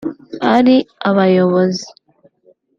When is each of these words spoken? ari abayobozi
ari 0.55 0.75
abayobozi 1.09 1.87